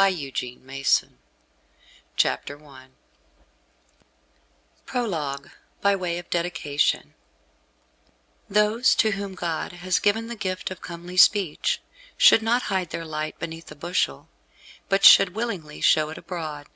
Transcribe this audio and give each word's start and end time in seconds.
THE 0.00 0.06
CHATELAINE 0.34 1.12
OF 1.12 2.16
VERGI 2.56 2.64
I 2.66 2.86
PROLOGUE 4.86 5.50
BY 5.82 5.94
WAY 5.96 6.16
OF 6.18 6.30
DEDICATION 6.30 7.12
Those 8.48 8.94
to 8.94 9.10
whom 9.10 9.34
God 9.34 9.72
has 9.72 9.98
given 9.98 10.28
the 10.28 10.36
gift 10.36 10.70
of 10.70 10.80
comely 10.80 11.18
speech, 11.18 11.82
should 12.16 12.40
not 12.42 12.62
hide 12.72 12.88
their 12.88 13.04
light 13.04 13.38
beneath 13.38 13.70
a 13.70 13.76
bushel, 13.76 14.30
but 14.88 15.04
should 15.04 15.34
willingly 15.34 15.82
show 15.82 16.08
it 16.08 16.16
abroad. 16.16 16.66